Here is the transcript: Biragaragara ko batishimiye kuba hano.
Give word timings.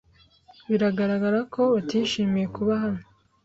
Biragaragara 0.69 1.39
ko 1.53 1.61
batishimiye 1.73 2.47
kuba 2.55 2.73
hano. 2.83 3.01